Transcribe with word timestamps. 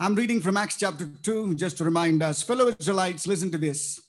I'm 0.00 0.16
reading 0.16 0.40
from 0.40 0.56
Acts 0.56 0.76
chapter 0.76 1.08
2 1.22 1.54
just 1.54 1.78
to 1.78 1.84
remind 1.84 2.20
us, 2.20 2.42
fellow 2.42 2.74
Israelites, 2.80 3.28
listen 3.28 3.52
to 3.52 3.58
this. 3.58 4.00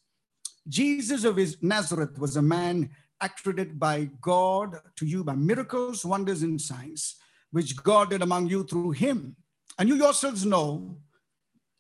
Jesus 0.68 1.24
of 1.26 1.40
Nazareth 1.62 2.18
was 2.18 2.38
a 2.38 2.42
man 2.42 2.90
accredited 3.22 3.80
by 3.80 4.10
God 4.20 4.80
to 4.96 5.06
you 5.06 5.24
by 5.24 5.36
miracles, 5.36 6.04
wonders, 6.04 6.42
and 6.42 6.60
signs, 6.60 7.18
which 7.52 7.76
God 7.76 8.10
did 8.10 8.24
among 8.24 8.48
you 8.48 8.64
through 8.64 8.92
him. 8.92 9.36
And 9.78 9.88
you 9.88 9.96
yourselves 9.96 10.44
know 10.44 10.98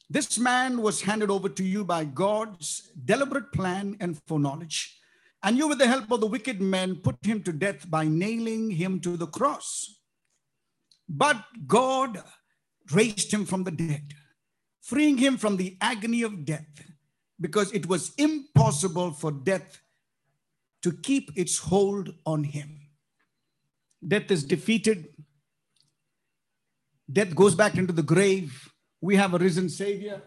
this 0.08 0.38
man 0.38 0.84
was 0.84 1.02
handed 1.02 1.32
over 1.32 1.50
to 1.50 1.64
you 1.64 1.84
by 1.84 2.06
God's 2.06 2.92
deliberate 3.06 3.52
plan 3.52 3.98
and 4.00 4.22
foreknowledge. 4.28 5.00
And 5.42 5.58
you, 5.58 5.68
with 5.68 5.80
the 5.80 5.88
help 5.88 6.12
of 6.12 6.22
the 6.22 6.28
wicked 6.28 6.62
men, 6.62 6.98
put 6.98 7.18
him 7.24 7.42
to 7.42 7.52
death 7.52 7.90
by 7.90 8.06
nailing 8.06 8.70
him 8.70 9.00
to 9.00 9.18
the 9.18 9.28
cross. 9.28 10.00
But 11.10 11.44
God 11.66 12.24
raised 12.92 13.32
him 13.32 13.46
from 13.46 13.64
the 13.64 13.72
dead, 13.72 14.14
freeing 14.82 15.18
him 15.18 15.38
from 15.38 15.58
the 15.58 15.78
agony 15.82 16.22
of 16.22 16.46
death, 16.46 16.84
because 17.40 17.72
it 17.74 17.88
was 17.88 18.14
impossible 18.18 19.12
for 19.12 19.32
death 19.32 19.82
to 20.82 20.92
keep 20.92 21.32
its 21.36 21.58
hold 21.58 22.14
on 22.26 22.44
him. 22.44 22.80
Death 24.08 24.30
is 24.30 24.44
defeated, 24.44 25.08
death 27.12 27.36
goes 27.36 27.56
back 27.56 27.76
into 27.76 27.94
the 27.94 28.04
grave. 28.04 28.72
We 29.02 29.16
have 29.16 29.34
a 29.34 29.38
risen 29.38 29.70
Savior. 29.70 30.22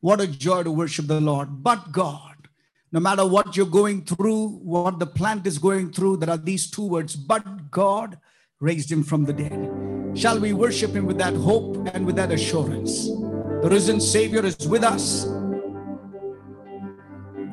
What 0.00 0.20
a 0.20 0.26
joy 0.26 0.62
to 0.62 0.70
worship 0.70 1.06
the 1.06 1.20
Lord. 1.20 1.62
But 1.62 1.90
God, 1.90 2.48
no 2.92 3.00
matter 3.00 3.26
what 3.26 3.56
you're 3.56 3.66
going 3.66 4.04
through, 4.04 4.48
what 4.58 4.98
the 4.98 5.06
plant 5.06 5.46
is 5.46 5.58
going 5.58 5.92
through, 5.92 6.18
there 6.18 6.30
are 6.30 6.38
these 6.38 6.70
two 6.70 6.86
words, 6.86 7.16
but 7.16 7.70
God 7.70 8.18
raised 8.60 8.90
him 8.90 9.02
from 9.02 9.24
the 9.24 9.32
dead. 9.32 9.97
Shall 10.14 10.40
we 10.40 10.52
worship 10.52 10.92
him 10.92 11.06
with 11.06 11.18
that 11.18 11.34
hope 11.34 11.88
and 11.94 12.04
with 12.04 12.16
that 12.16 12.32
assurance? 12.32 13.06
The 13.06 13.68
risen 13.70 14.00
Savior 14.00 14.44
is 14.44 14.68
with 14.68 14.84
us. 14.84 15.26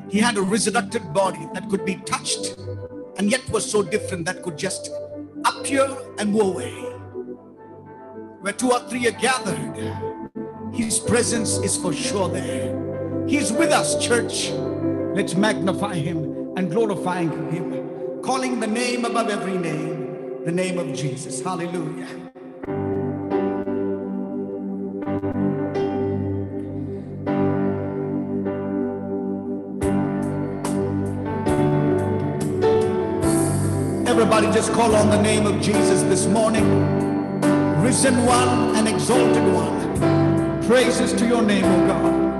He 0.08 0.18
had 0.18 0.36
a 0.36 0.42
resurrected 0.42 1.12
body 1.12 1.46
that 1.52 1.68
could 1.68 1.84
be 1.84 1.96
touched 1.96 2.56
and 3.18 3.30
yet 3.30 3.48
was 3.50 3.68
so 3.68 3.82
different 3.82 4.24
that 4.26 4.42
could 4.42 4.56
just 4.56 4.90
appear 5.44 5.88
and 6.18 6.32
go 6.32 6.52
away. 6.52 6.72
Where 8.40 8.52
two 8.52 8.72
or 8.72 8.80
three 8.88 9.06
are 9.08 9.12
gathered, 9.12 9.96
his 10.72 10.98
presence 10.98 11.58
is 11.58 11.76
for 11.76 11.92
sure 11.92 12.28
there. 12.28 13.26
He's 13.26 13.52
with 13.52 13.70
us, 13.70 14.04
church. 14.04 14.50
Let's 15.14 15.34
magnify 15.34 15.94
him 15.94 16.52
and 16.56 16.70
glorify 16.70 17.22
him, 17.22 18.20
calling 18.22 18.60
the 18.60 18.66
name 18.66 19.04
above 19.04 19.30
every 19.30 19.58
name, 19.58 20.44
the 20.44 20.52
name 20.52 20.78
of 20.78 20.94
Jesus. 20.94 21.42
Hallelujah. 21.42 22.32
Everybody 34.36 34.60
just 34.60 34.74
call 34.74 34.94
on 34.94 35.08
the 35.08 35.22
name 35.22 35.46
of 35.46 35.62
Jesus 35.62 36.02
this 36.02 36.26
morning. 36.26 36.68
Risen 37.80 38.26
one 38.26 38.76
and 38.76 38.86
exalted 38.86 39.42
one. 39.54 40.62
Praises 40.66 41.14
to 41.14 41.26
your 41.26 41.40
name, 41.40 41.64
O 41.64 41.86
God. 41.86 42.35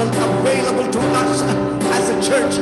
Available 0.00 0.90
to 0.90 0.98
us 0.98 1.42
as 1.42 2.08
a 2.10 2.30
church. 2.30 2.56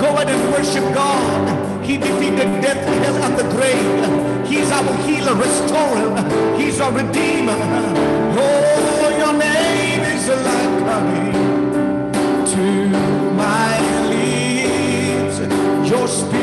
Go 0.00 0.06
ahead 0.14 0.28
and 0.28 0.52
worship 0.52 0.84
God. 0.94 1.67
He 1.88 1.96
defeated 1.96 2.60
death, 2.60 2.86
hell, 3.02 3.16
and 3.16 3.34
the 3.38 3.44
grave. 3.44 4.46
He's 4.46 4.70
our 4.70 4.94
healer, 5.06 5.34
restorer. 5.34 6.58
He's 6.58 6.80
our 6.80 6.92
redeemer. 6.92 7.56
Oh, 8.36 9.08
your 9.16 9.32
name 9.32 10.00
is 10.02 10.28
like 10.28 10.82
honey 10.86 11.32
to 12.52 12.88
my 13.42 13.80
lips. 14.10 15.38
Your 15.90 16.06
spirit 16.06 16.37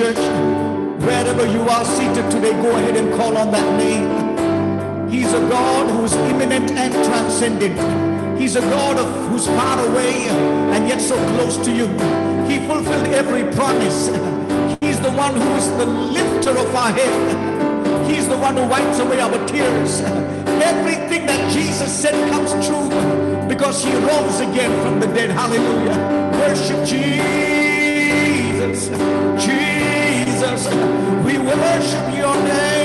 Church. 0.00 0.16
Wherever 1.04 1.44
you 1.44 1.60
are 1.68 1.84
seated 1.84 2.30
today, 2.30 2.52
go 2.52 2.70
ahead 2.74 2.96
and 2.96 3.12
call 3.20 3.36
on 3.36 3.50
that 3.52 3.68
name. 3.76 5.10
He's 5.10 5.30
a 5.34 5.40
God 5.40 5.90
who's 5.90 6.14
imminent 6.14 6.70
and 6.70 6.94
transcendent. 7.04 8.40
He's 8.40 8.56
a 8.56 8.62
God 8.62 8.96
of 8.96 9.28
who's 9.28 9.46
far 9.46 9.78
away 9.88 10.14
and 10.72 10.88
yet 10.88 11.02
so 11.02 11.16
close 11.34 11.58
to 11.66 11.70
you. 11.70 11.86
He 12.48 12.66
fulfilled 12.66 13.08
every 13.12 13.44
promise. 13.52 14.06
He's 14.80 14.98
the 15.00 15.12
one 15.12 15.34
who 15.34 15.48
is 15.60 15.68
the 15.76 15.84
lifter 15.84 16.56
of 16.56 16.74
our 16.74 16.92
head. 16.92 18.10
He's 18.10 18.26
the 18.26 18.38
one 18.38 18.56
who 18.56 18.66
wipes 18.68 19.00
away 19.00 19.20
our 19.20 19.46
tears. 19.46 20.00
Everything 20.64 21.26
that 21.26 21.52
Jesus 21.52 21.92
said 21.92 22.16
comes 22.30 22.52
true 22.66 22.88
because 23.50 23.84
he 23.84 23.92
rose 23.92 24.40
again 24.40 24.72
from 24.82 24.98
the 24.98 25.08
dead. 25.08 25.28
Hallelujah. 25.28 25.98
Worship 26.40 26.88
Jesus. 28.88 30.66
We 31.24 31.38
worship 31.38 32.16
your 32.16 32.34
name. 32.44 32.79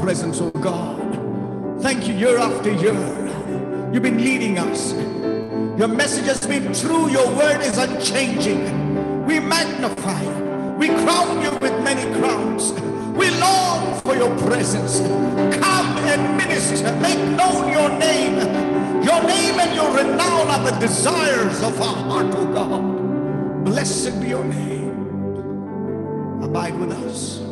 Presence, 0.00 0.40
oh 0.40 0.50
God. 0.50 1.82
Thank 1.82 2.08
you 2.08 2.14
year 2.14 2.38
after 2.38 2.72
year. 2.72 2.94
You've 3.92 4.02
been 4.02 4.22
leading 4.22 4.58
us. 4.58 4.92
Your 5.78 5.88
message 5.88 6.26
has 6.26 6.46
been 6.46 6.72
true. 6.72 7.08
Your 7.10 7.26
word 7.36 7.60
is 7.60 7.78
unchanging. 7.78 9.26
We 9.26 9.40
magnify. 9.40 10.22
We 10.76 10.88
crown 10.88 11.42
you 11.42 11.52
with 11.58 11.72
many 11.82 12.04
crowns. 12.18 12.72
We 13.16 13.30
long 13.38 14.00
for 14.00 14.14
your 14.14 14.36
presence. 14.38 15.00
Come 15.00 15.98
and 16.12 16.36
minister. 16.36 16.94
Make 17.00 17.18
known 17.36 17.72
your 17.72 17.90
name. 17.98 18.38
Your 19.02 19.22
name 19.22 19.58
and 19.60 19.74
your 19.74 19.90
renown 19.96 20.48
are 20.48 20.70
the 20.70 20.78
desires 20.78 21.62
of 21.62 21.80
our 21.80 21.96
heart, 21.96 22.34
oh 22.34 22.46
God. 22.52 23.64
Blessed 23.64 24.20
be 24.20 24.28
your 24.28 24.44
name. 24.44 26.42
Abide 26.42 26.78
with 26.78 26.92
us. 26.92 27.47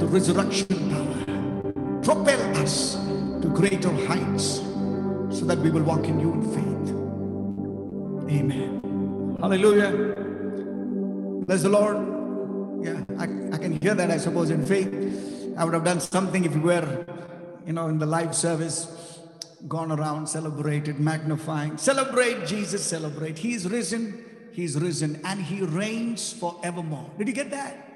The 0.00 0.06
resurrection 0.06 0.66
power 0.66 2.02
propel 2.02 2.40
us 2.56 2.94
to 3.42 3.52
greater 3.54 3.92
heights 4.06 4.60
so 5.28 5.44
that 5.44 5.58
we 5.58 5.70
will 5.70 5.82
walk 5.82 6.06
in 6.06 6.18
you 6.18 6.32
in 6.32 6.42
faith. 6.56 6.88
Amen. 8.34 9.36
Hallelujah. 9.38 9.90
Bless 11.44 11.62
the 11.62 11.68
Lord. 11.68 11.98
Yeah, 12.82 13.04
I, 13.18 13.24
I 13.54 13.58
can 13.58 13.78
hear 13.82 13.94
that, 13.94 14.10
I 14.10 14.16
suppose, 14.16 14.48
in 14.48 14.64
faith. 14.64 14.88
I 15.58 15.66
would 15.66 15.74
have 15.74 15.84
done 15.84 16.00
something 16.00 16.46
if 16.46 16.54
we 16.54 16.60
were, 16.60 17.04
you 17.66 17.74
know, 17.74 17.88
in 17.88 17.98
the 17.98 18.06
live 18.06 18.34
service, 18.34 19.20
gone 19.68 19.92
around, 19.92 20.28
celebrated, 20.28 20.98
magnifying. 20.98 21.76
Celebrate 21.76 22.46
Jesus, 22.46 22.82
celebrate. 22.82 23.36
He's 23.36 23.68
risen, 23.68 24.24
He's 24.52 24.80
risen, 24.80 25.20
and 25.26 25.42
He 25.42 25.60
reigns 25.60 26.32
forevermore. 26.32 27.10
Did 27.18 27.28
you 27.28 27.34
get 27.34 27.50
that? 27.50 27.89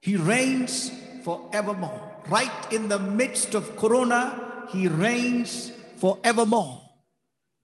He 0.00 0.16
reigns 0.16 0.90
forevermore. 1.24 2.00
Right 2.28 2.72
in 2.72 2.88
the 2.88 2.98
midst 2.98 3.54
of 3.54 3.76
Corona, 3.76 4.66
He 4.70 4.88
reigns 4.88 5.72
forevermore. 5.96 6.82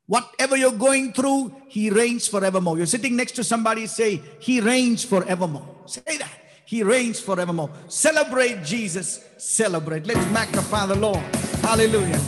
Whatever 0.06 0.56
you're 0.56 0.72
going 0.72 1.12
through, 1.12 1.54
He 1.69 1.90
reigns 1.90 2.28
forevermore. 2.28 2.76
You're 2.76 2.86
sitting 2.86 3.16
next 3.16 3.32
to 3.32 3.44
somebody, 3.44 3.86
say, 3.86 4.22
He 4.38 4.60
reigns 4.60 5.04
forevermore. 5.04 5.66
Say 5.86 6.19
that. 6.19 6.32
He 6.66 6.82
reigns 6.82 7.20
forevermore. 7.20 7.70
Celebrate 7.88 8.64
Jesus. 8.64 9.25
Celebrate. 9.36 10.06
Let's 10.06 10.26
magnify 10.31 10.86
the 10.86 10.96
Lord. 10.96 11.22
Hallelujah. 11.60 12.19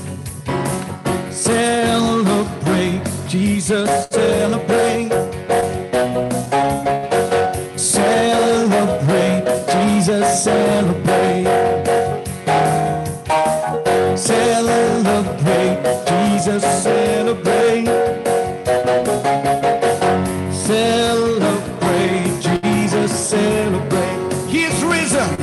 Celebrate 1.32 3.02
Jesus. 3.28 4.06
Celebrate. 4.08 5.35
Celebrate. 16.60 17.86
Celebrate 20.52 22.40
Jesus. 22.40 23.12
Celebrate. 23.30 24.16
Risen. 24.82 25.36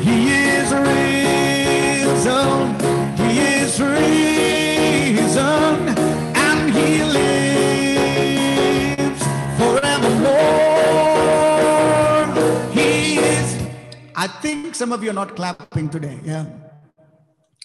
He 0.00 0.28
is 0.30 0.72
risen. 0.72 2.74
He 3.16 3.38
is 3.40 3.80
risen. 3.80 5.88
And 6.36 6.70
he 6.72 7.02
lives 7.18 9.22
forevermore. 9.58 12.26
He 12.72 13.18
is. 13.18 13.56
I 14.14 14.26
think 14.42 14.74
some 14.74 14.92
of 14.92 15.02
you 15.02 15.10
are 15.10 15.14
not 15.14 15.34
clapping 15.36 15.88
today. 15.88 16.20
Yeah. 16.24 16.46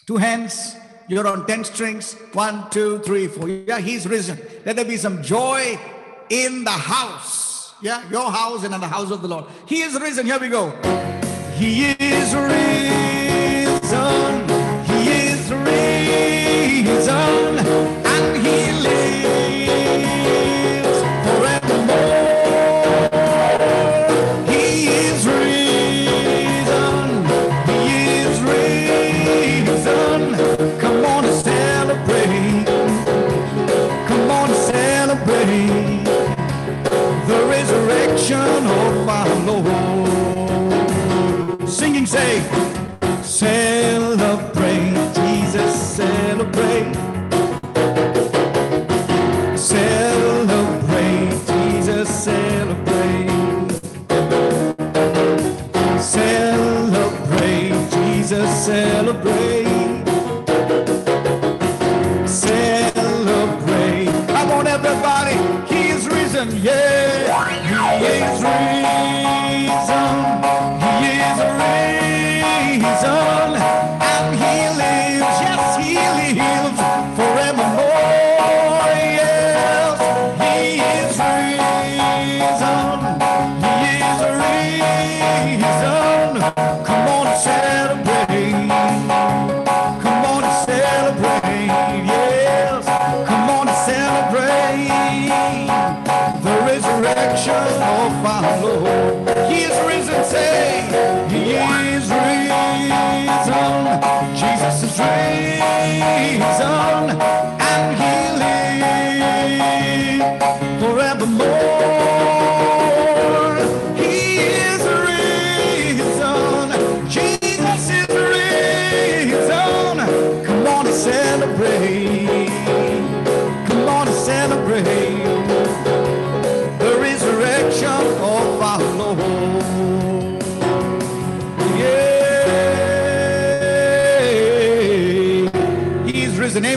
Two 0.07 0.17
hands. 0.17 0.75
You're 1.07 1.27
on 1.27 1.45
10 1.45 1.63
strings. 1.65 2.13
One, 2.33 2.69
two, 2.69 2.99
three, 2.99 3.27
four. 3.27 3.49
Yeah, 3.49 3.79
he's 3.79 4.07
risen. 4.07 4.39
Let 4.65 4.75
there 4.75 4.85
be 4.85 4.97
some 4.97 5.21
joy 5.21 5.79
in 6.29 6.63
the 6.63 6.71
house. 6.71 7.73
Yeah, 7.81 8.07
your 8.09 8.31
house 8.31 8.63
and 8.63 8.73
in 8.73 8.79
the 8.79 8.87
house 8.87 9.11
of 9.11 9.21
the 9.21 9.27
Lord. 9.27 9.45
He 9.65 9.81
is 9.81 9.99
risen. 9.99 10.25
Here 10.25 10.39
we 10.39 10.49
go. 10.49 10.69
He 11.55 11.91
is 11.91 12.33
risen. 12.33 12.93
He 14.85 15.09
is 15.09 15.51
risen. 15.51 17.52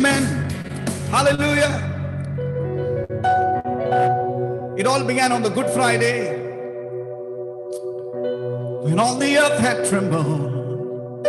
Amen. 0.06 0.50
Hallelujah. 1.10 1.72
It 4.78 4.86
all 4.86 5.02
began 5.04 5.32
on 5.32 5.42
the 5.42 5.50
Good 5.50 5.68
Friday 5.70 6.38
when 8.84 9.00
all 9.00 9.16
the 9.16 9.36
earth 9.36 9.58
had 9.58 9.84
trembled. 9.88 11.24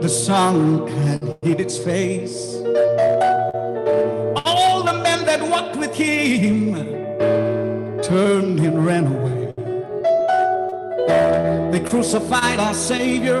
The 0.00 0.08
sun 0.08 0.86
had 0.86 1.36
hid 1.42 1.60
its 1.60 1.76
face. 1.76 2.54
All 4.44 4.84
the 4.84 5.00
men 5.02 5.26
that 5.26 5.42
walked 5.42 5.74
with 5.74 5.92
him 5.92 6.74
turned 8.00 8.60
and 8.60 8.86
ran 8.86 9.06
away. 9.08 9.54
They 11.72 11.80
crucified 11.88 12.60
our 12.60 12.74
Savior 12.74 13.38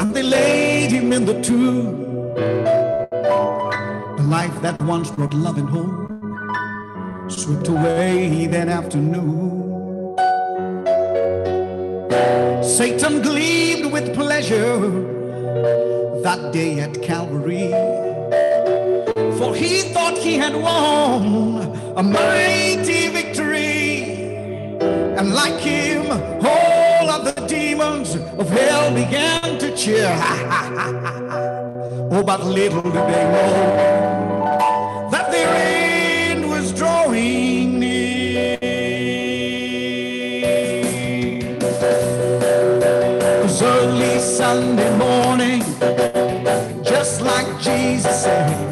and 0.00 0.14
they 0.14 0.22
laid 0.22 0.90
him 0.90 1.12
in 1.12 1.26
the 1.26 1.42
tomb. 1.42 2.05
The 2.36 4.26
life 4.28 4.60
that 4.60 4.78
once 4.82 5.10
brought 5.10 5.32
love 5.32 5.56
and 5.56 5.68
hope 5.70 7.30
swept 7.30 7.68
away 7.68 8.46
that 8.48 8.68
afternoon. 8.68 9.64
Satan 12.62 13.22
gleamed 13.22 13.90
with 13.90 14.14
pleasure 14.14 14.80
that 16.22 16.52
day 16.52 16.80
at 16.80 17.00
Calvary, 17.02 17.70
for 19.38 19.54
he 19.54 19.80
thought 19.94 20.18
he 20.18 20.34
had 20.34 20.54
won 20.54 21.74
a 21.96 22.02
mighty 22.02 23.08
victory, 23.08 24.76
and 25.16 25.32
like 25.32 25.58
him, 25.58 26.04
all 26.44 27.08
of 27.08 27.24
the 27.24 27.46
demons 27.48 28.14
of 28.14 28.46
hell 28.50 28.92
began 28.94 29.58
to 29.58 29.74
cheer. 29.74 30.12
Oh, 32.08 32.22
but 32.22 32.44
little 32.44 32.82
did 32.82 32.92
they 32.92 33.24
know 33.34 35.08
that 35.10 35.32
their 35.32 35.48
end 36.30 36.48
was 36.48 36.72
drawing 36.72 37.80
near. 37.80 38.58
Cause 43.42 43.62
early 43.62 44.20
Sunday 44.20 44.96
morning, 44.96 45.62
just 46.84 47.22
like 47.22 47.60
Jesus 47.60 48.22
said. 48.22 48.65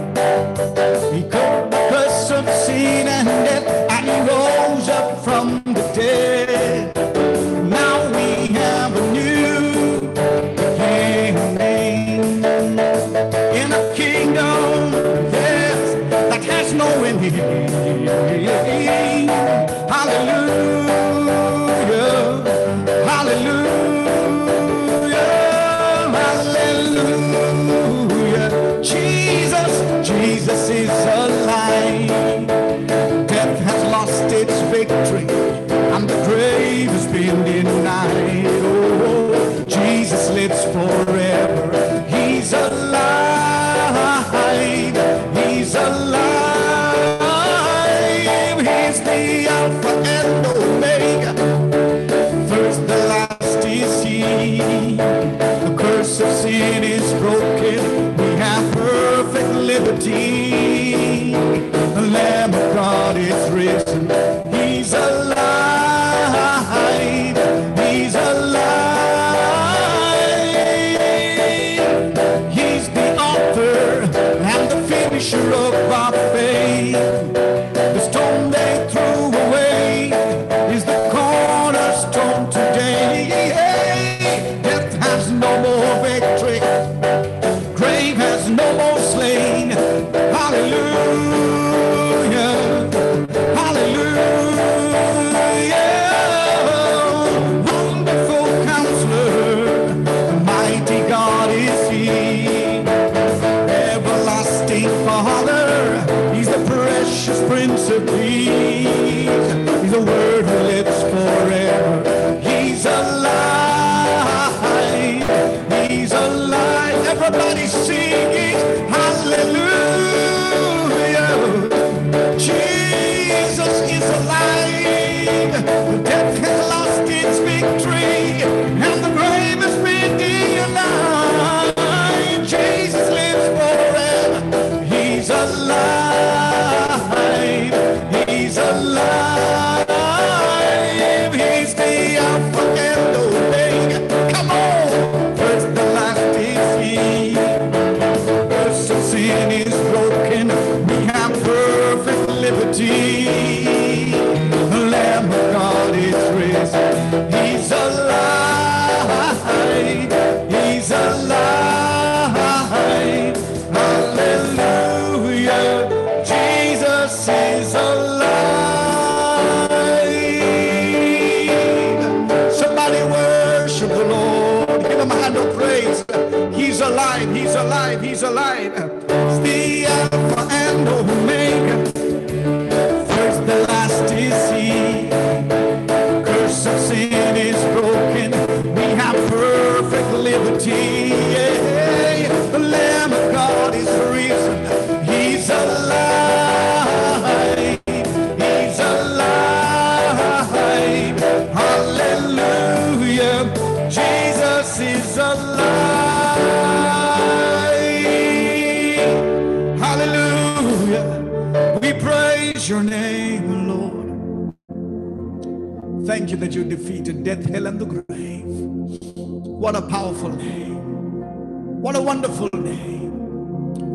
you 216.35 216.41
that 216.41 216.55
you 216.55 216.65
defeated 216.65 217.23
death, 217.23 217.45
hell, 217.47 217.67
and 217.67 217.79
the 217.79 217.87
grave. 217.87 218.45
What 218.45 219.77
a 219.77 219.83
powerful 219.83 220.31
name. 220.31 221.81
What 221.81 221.95
a 221.97 222.03
wonderful 222.03 222.49
name. 222.55 223.13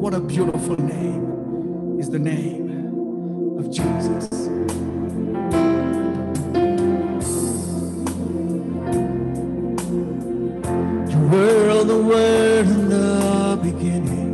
What 0.01 0.13
a 0.13 0.21
beautiful 0.21 0.77
name 0.77 1.99
is 1.99 2.09
the 2.09 2.19
name 2.19 3.57
of 3.59 3.69
Jesus. 3.71 4.47
were 11.31 11.83
the 11.83 12.01
Word 12.01 12.65
in 12.65 12.89
the 12.89 13.59
beginning, 13.61 14.31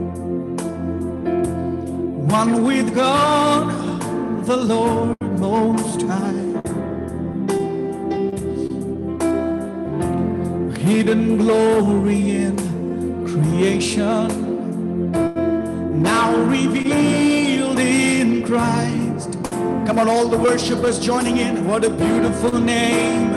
one 2.30 2.64
with 2.64 2.96
God, 2.96 4.46
the 4.46 4.56
Lord 4.56 5.18
Most 5.40 6.04
High. 6.04 6.55
Hidden 10.86 11.38
glory 11.38 12.30
in 12.30 12.56
creation, 13.26 14.30
now 16.04 16.36
revealed 16.44 17.80
in 17.80 18.44
Christ. 18.44 19.40
Come 19.88 19.98
on, 19.98 20.08
all 20.08 20.28
the 20.28 20.38
worshipers 20.38 21.00
joining 21.00 21.38
in. 21.38 21.66
What 21.68 21.84
a 21.84 21.90
beautiful 21.90 22.60
name. 22.60 23.34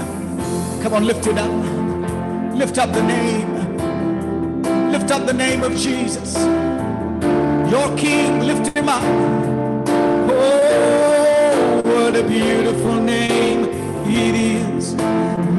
Come 0.83 0.93
on, 0.93 1.07
lift 1.07 1.27
it 1.27 1.39
up. 1.39 1.51
Lift 2.55 2.77
up 2.77 2.93
the 2.93 3.03
name. 3.03 3.51
Lift 4.93 5.11
up 5.11 5.25
the 5.25 5.33
name 5.33 5.63
of 5.63 5.75
Jesus. 5.75 6.37
Your 7.73 7.97
King, 7.97 8.41
lift 8.41 8.77
him 8.77 8.91
up. 8.91 9.03
Oh, 10.31 11.81
what 11.83 12.15
a 12.15 12.23
beautiful 12.25 13.01
name 13.01 13.78
it 14.17 14.35
is. 14.35 14.95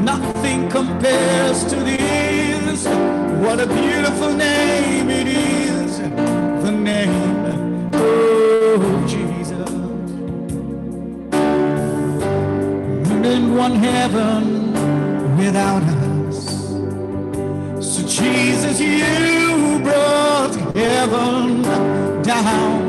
Nothing 0.03 0.70
compares 0.70 1.63
to 1.65 1.75
this. 1.75 2.86
What 3.44 3.60
a 3.60 3.68
beautiful 3.68 4.34
name 4.34 5.10
it 5.10 5.27
is. 5.27 5.98
The 6.63 6.72
name 6.72 7.46
of 7.94 9.10
Jesus. 9.10 9.29
in 13.29 13.56
one 13.56 13.75
heaven 13.75 14.74
without 15.38 15.84
us. 15.84 16.39
So 17.79 18.01
Jesus, 18.08 18.79
you 18.79 19.79
brought 19.84 20.56
heaven 20.75 21.62
down. 22.24 22.88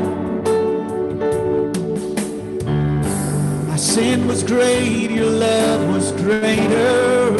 Sin 3.81 4.27
was 4.27 4.43
great, 4.43 5.09
your 5.09 5.29
love 5.29 5.87
was 5.91 6.11
greater. 6.11 7.31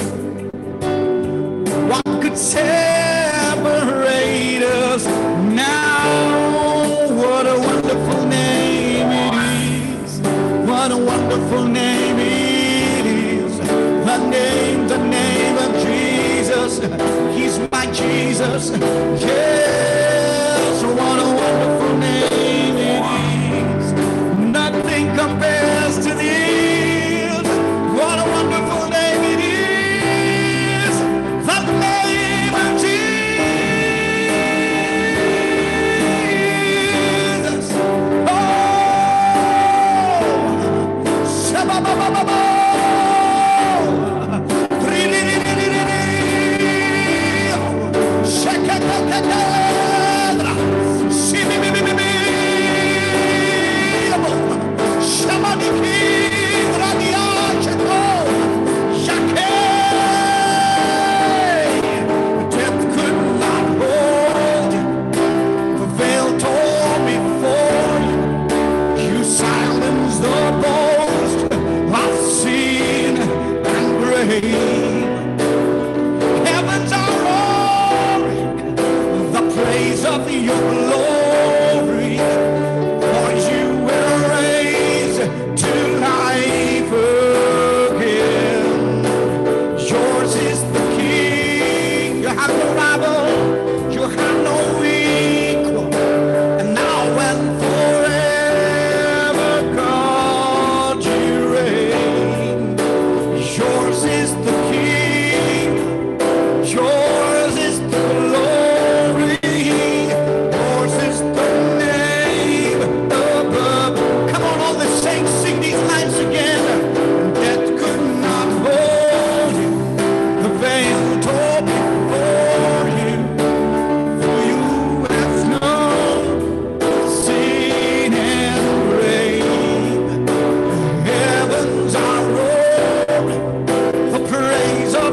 What 1.87 2.03
could 2.21 2.35
separate 2.35 4.63
us 4.63 5.05
now? 5.05 7.13
What 7.15 7.45
a 7.45 7.59
wonderful 7.59 8.25
name 8.25 9.11
it 9.25 9.35
is. 10.03 10.19
What 10.67 10.91
a 10.91 10.97
wonderful 10.97 11.65
name 11.65 12.17
it 12.17 13.05
is. 13.05 13.57
The 13.59 14.17
name, 14.27 14.87
the 14.87 14.97
name 14.97 15.57
of 15.65 15.71
Jesus. 15.85 16.79
He's 17.35 17.59
my 17.71 17.85
Jesus. 17.91 18.71
Yes, 19.21 20.10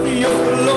your 0.08 0.30
glory. 0.30 0.67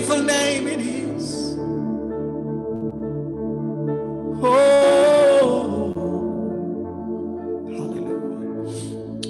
Beautiful 0.00 0.22
name 0.24 0.66
it 0.66 0.80
is. 0.80 1.56
Oh, 4.42 5.92
hallelujah. 7.68 8.18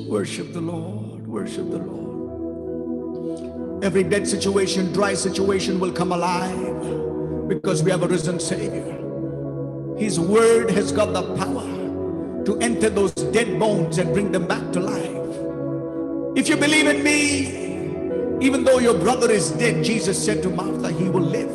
Worship 0.08 0.52
the 0.52 0.60
Lord. 0.60 1.26
Worship 1.26 1.68
the 1.70 1.78
Lord. 1.78 1.98
Every 3.84 4.04
dead 4.04 4.28
situation, 4.28 4.92
dry 4.92 5.14
situation 5.14 5.80
will 5.80 5.90
come 5.90 6.12
alive 6.12 7.48
because 7.48 7.82
we 7.82 7.90
have 7.90 8.04
a 8.04 8.06
risen 8.06 8.38
Savior. 8.38 8.98
His 9.98 10.20
word 10.20 10.70
has 10.70 10.92
got 10.92 11.12
the 11.12 11.34
power 11.34 11.66
to 12.44 12.58
enter 12.60 12.90
those 12.90 13.12
dead 13.12 13.58
bones 13.58 13.98
and 13.98 14.12
bring 14.12 14.30
them 14.30 14.46
back 14.46 14.70
to 14.72 14.78
life. 14.78 15.16
If 16.38 16.48
you 16.48 16.56
believe 16.56 16.86
in 16.86 17.02
me, 17.02 17.59
even 18.40 18.64
though 18.64 18.78
your 18.78 18.94
brother 18.94 19.30
is 19.30 19.50
dead, 19.52 19.84
Jesus 19.84 20.22
said 20.22 20.42
to 20.42 20.50
Martha, 20.50 20.90
he 20.90 21.08
will 21.08 21.22
live. 21.22 21.50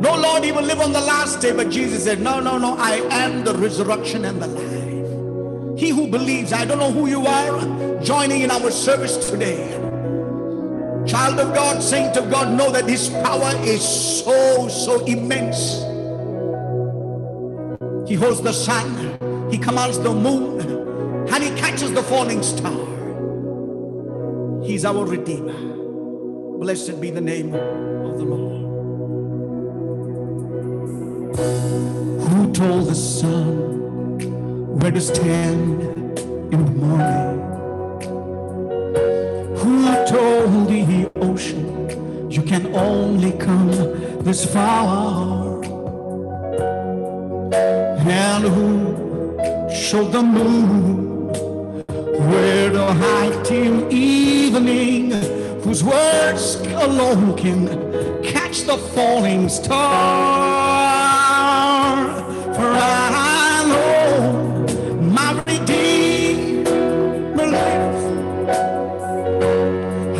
No, 0.00 0.14
Lord, 0.14 0.44
he 0.44 0.52
will 0.52 0.62
live 0.62 0.80
on 0.80 0.92
the 0.92 1.00
last 1.00 1.40
day. 1.40 1.52
But 1.52 1.70
Jesus 1.70 2.04
said, 2.04 2.20
No, 2.20 2.38
no, 2.40 2.56
no, 2.56 2.76
I 2.78 2.96
am 3.10 3.44
the 3.44 3.52
resurrection 3.54 4.24
and 4.24 4.40
the 4.40 4.46
life. 4.46 5.78
He 5.78 5.90
who 5.90 6.06
believes, 6.06 6.52
I 6.52 6.64
don't 6.64 6.78
know 6.78 6.92
who 6.92 7.08
you 7.08 7.26
are, 7.26 8.00
joining 8.00 8.42
in 8.42 8.50
our 8.50 8.70
service 8.70 9.28
today. 9.28 9.72
Child 11.06 11.40
of 11.40 11.54
God, 11.54 11.82
saint 11.82 12.16
of 12.16 12.30
God, 12.30 12.56
know 12.56 12.70
that 12.70 12.88
his 12.88 13.08
power 13.08 13.52
is 13.64 13.82
so, 14.22 14.68
so 14.68 15.04
immense. 15.04 15.78
He 18.08 18.14
holds 18.14 18.40
the 18.40 18.52
sun, 18.52 19.50
he 19.50 19.58
commands 19.58 19.98
the 19.98 20.14
moon, 20.14 20.60
and 21.28 21.42
he 21.42 21.50
catches 21.60 21.92
the 21.92 22.02
falling 22.02 22.42
star. 22.42 22.97
He's 24.68 24.84
our 24.84 25.06
Redeemer. 25.06 26.58
Blessed 26.58 27.00
be 27.00 27.10
the 27.10 27.22
name 27.22 27.54
of 27.54 28.18
the 28.18 28.24
Lord. 28.24 28.66
Who 32.28 32.52
told 32.52 32.84
the 32.88 32.94
sun 32.94 34.18
where 34.78 34.90
to 34.90 35.00
stand 35.00 35.80
in 36.52 36.64
the 36.66 36.70
morning? 36.84 37.40
Who 39.56 39.84
told 40.06 40.68
the 40.68 41.10
ocean 41.16 42.30
you 42.30 42.42
can 42.42 42.66
only 42.74 43.32
come 43.38 43.70
this 44.22 44.44
far? 44.44 45.64
And 47.54 48.44
who 48.44 49.74
showed 49.74 50.12
the 50.12 50.22
moon 50.22 51.07
to 52.78 52.84
hide 52.84 53.44
till 53.44 53.92
evening? 53.92 55.10
Whose 55.64 55.82
words 55.82 56.44
alone 56.86 57.36
can 57.36 57.60
catch 58.22 58.56
the 58.70 58.78
falling 58.94 59.48
star? 59.48 59.78
For 62.56 62.70
I 62.70 63.64
know 63.72 64.14
my 65.16 65.30
Redeemer 65.48 67.46
lives. 67.58 68.04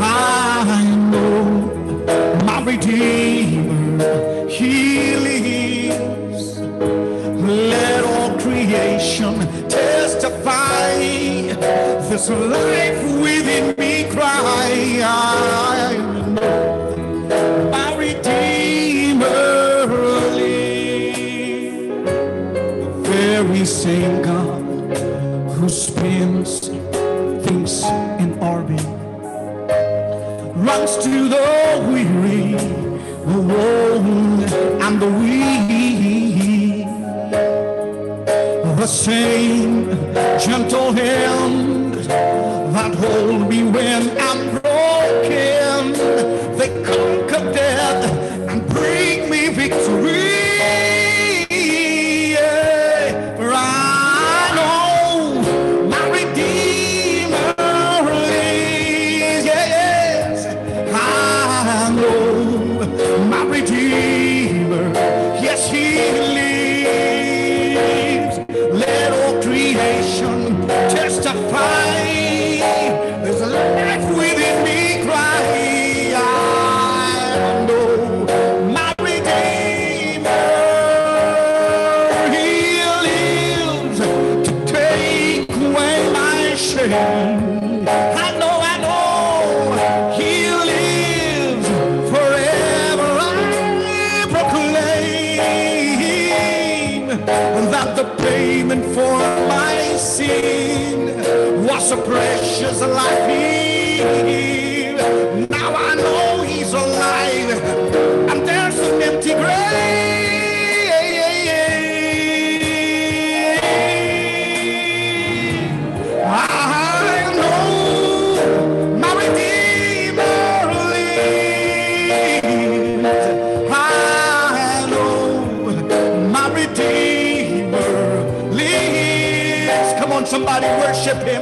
I 0.00 0.82
know 1.12 1.38
my 2.48 2.58
Redeemer, 2.70 3.17
This 12.18 12.30
life 12.30 13.20
within 13.22 13.76
me 13.78 14.10
cry. 14.10 15.06
My 17.70 17.94
Redeemer 17.96 19.86
lives. 20.34 21.18
The 22.82 22.90
very 23.04 23.64
same 23.64 24.20
God 24.22 24.62
who 25.52 25.68
spins 25.68 26.58
things 27.46 27.84
in 28.18 28.36
orbit 28.40 28.84
runs 30.56 30.96
to 31.04 31.28
the 31.28 31.48
weary, 31.86 32.58
the 33.30 33.40
worn, 33.50 34.42
and 34.82 35.00
the 35.00 35.10
weak. 35.20 36.88
The 38.76 38.86
same 38.86 39.86
gentle 40.40 40.92
hand 40.92 41.57
that 43.18 43.30
hold 43.30 43.48
me 43.48 43.62
when 43.64 44.17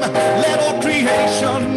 Him. 0.02 0.12
Let 0.12 0.60
all 0.60 0.80
creation 0.80 1.75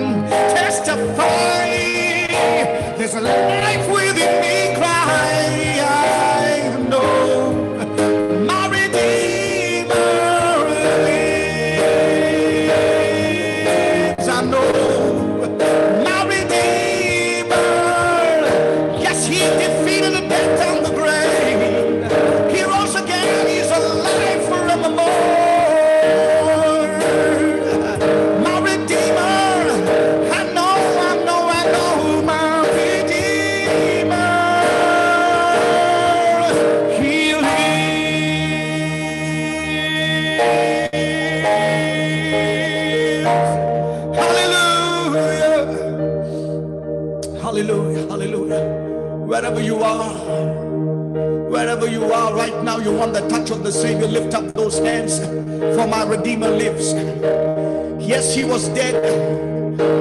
He 58.30 58.44
was 58.46 58.70
dead, 58.70 58.94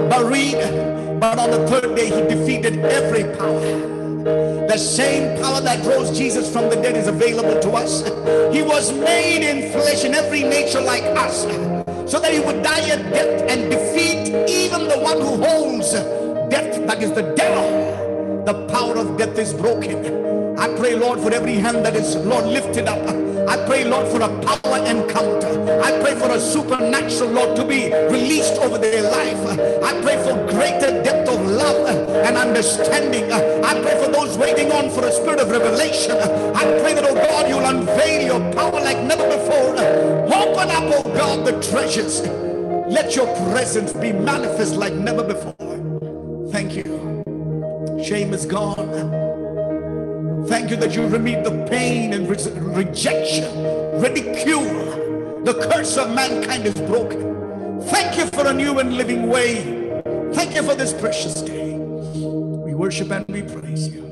buried, 0.08 0.60
but 1.18 1.38
on 1.38 1.50
the 1.50 1.66
third 1.66 1.96
day 1.96 2.06
he 2.06 2.34
defeated 2.34 2.78
every 2.80 3.24
power. 3.36 3.60
The 4.68 4.76
same 4.76 5.40
power 5.42 5.60
that 5.62 5.84
rose 5.86 6.16
Jesus 6.16 6.52
from 6.52 6.68
the 6.68 6.76
dead 6.76 6.96
is 6.96 7.08
available 7.08 7.58
to 7.60 7.70
us. 7.70 8.02
He 8.54 8.62
was 8.62 8.92
made 8.92 9.42
in 9.42 9.72
flesh 9.72 10.04
in 10.04 10.14
every 10.14 10.42
nature 10.42 10.80
like 10.80 11.04
us, 11.04 11.42
so 12.10 12.20
that 12.20 12.32
he 12.32 12.40
would 12.40 12.62
die 12.62 12.86
a 12.86 12.96
death 13.10 13.50
and 13.50 13.70
defeat 13.70 14.28
even 14.48 14.88
the 14.88 14.98
one 14.98 15.20
who 15.20 15.42
holds 15.42 15.92
death, 15.92 16.86
that 16.86 17.02
is 17.02 17.12
the 17.12 17.34
devil. 17.34 18.44
The 18.44 18.66
power 18.68 18.96
of 18.98 19.16
death 19.16 19.36
is 19.38 19.54
broken. 19.54 20.58
I 20.58 20.68
pray, 20.76 20.94
Lord, 20.94 21.20
for 21.20 21.32
every 21.32 21.54
hand 21.54 21.84
that 21.84 21.96
is, 21.96 22.14
Lord, 22.16 22.44
lifted 22.44 22.88
up. 22.88 23.27
I 23.48 23.56
pray, 23.66 23.84
Lord, 23.84 24.08
for 24.08 24.20
a 24.20 24.28
power 24.28 24.78
encounter. 24.84 25.80
I 25.82 25.98
pray 26.02 26.14
for 26.14 26.30
a 26.30 26.38
supernatural, 26.38 27.30
Lord, 27.30 27.56
to 27.56 27.64
be 27.64 27.92
released 27.92 28.58
over 28.58 28.76
their 28.76 29.02
life. 29.02 29.58
I 29.82 30.00
pray 30.02 30.16
for 30.22 30.34
greater 30.52 31.02
depth 31.02 31.30
of 31.30 31.40
love 31.46 31.88
and 32.26 32.36
understanding. 32.36 33.32
I 33.32 33.80
pray 33.80 34.04
for 34.04 34.10
those 34.12 34.36
waiting 34.36 34.70
on 34.72 34.90
for 34.90 35.04
a 35.06 35.12
spirit 35.12 35.40
of 35.40 35.50
revelation. 35.50 36.12
I 36.12 36.64
pray 36.80 36.92
that, 36.94 37.04
oh 37.04 37.14
God, 37.14 37.48
you'll 37.48 37.64
unveil 37.64 38.26
your 38.26 38.52
power 38.52 38.80
like 38.80 39.00
never 39.02 39.26
before. 39.26 39.72
Open 39.78 40.70
up, 40.70 40.84
oh 40.96 41.02
God, 41.14 41.46
the 41.46 41.52
treasures. 41.70 42.20
Let 42.88 43.16
your 43.16 43.26
presence 43.52 43.92
be 43.92 44.12
manifest 44.12 44.76
like 44.76 44.92
never 44.92 45.24
before. 45.24 45.54
Thank 46.52 46.76
you. 46.76 47.24
Shame 48.02 48.32
is 48.34 48.46
gone. 48.46 49.27
Thank 50.48 50.70
you 50.70 50.76
that 50.76 50.94
you 50.94 51.06
remove 51.06 51.44
the 51.44 51.66
pain 51.68 52.14
and 52.14 52.26
re- 52.26 52.82
rejection, 52.84 53.44
ridicule. 54.00 55.44
The 55.44 55.52
curse 55.70 55.98
of 55.98 56.14
mankind 56.14 56.64
is 56.64 56.74
broken. 56.74 57.82
Thank 57.82 58.16
you 58.16 58.26
for 58.26 58.46
a 58.46 58.54
new 58.54 58.78
and 58.78 58.96
living 58.96 59.28
way. 59.28 60.00
Thank 60.32 60.54
you 60.54 60.62
for 60.62 60.74
this 60.74 60.94
precious 60.94 61.42
day. 61.42 61.74
We 61.74 62.74
worship 62.74 63.10
and 63.10 63.26
we 63.28 63.42
praise 63.42 63.88
you. 63.88 64.07